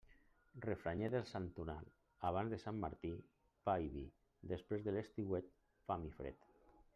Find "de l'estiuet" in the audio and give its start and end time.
4.89-5.55